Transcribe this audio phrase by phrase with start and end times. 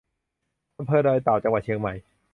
[0.77, 1.93] อำเภอดอยเต่า จังหวัดเชียงใหม่